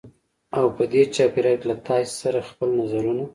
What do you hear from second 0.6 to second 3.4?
په دې چاپېریال کې له تاسې سره خپل نظرونه